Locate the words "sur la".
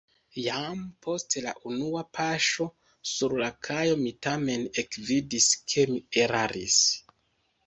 3.11-3.51